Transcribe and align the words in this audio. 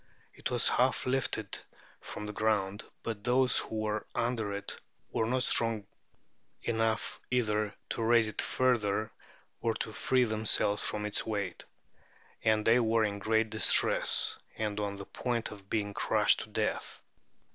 It 0.33 0.49
was 0.49 0.67
half 0.67 1.05
lifted 1.05 1.59
from 1.99 2.25
the 2.25 2.33
ground; 2.33 2.83
but 3.03 3.23
those 3.23 3.59
who 3.59 3.81
were 3.81 4.07
under 4.15 4.51
it 4.51 4.75
were 5.11 5.27
not 5.27 5.43
strong 5.43 5.85
enough 6.63 7.19
either 7.29 7.75
to 7.89 8.01
raise 8.01 8.27
it 8.27 8.41
further 8.41 9.11
or 9.61 9.75
to 9.75 9.91
free 9.91 10.23
themselves 10.23 10.83
from 10.83 11.05
its 11.05 11.23
weight. 11.23 11.65
And 12.43 12.65
they 12.65 12.79
were 12.79 13.03
in 13.03 13.19
great 13.19 13.51
distress, 13.51 14.39
and 14.57 14.79
on 14.79 14.95
the 14.95 15.05
point 15.05 15.51
of 15.51 15.69
being 15.69 15.93
crushed 15.93 16.39
to 16.39 16.49
death. 16.49 16.99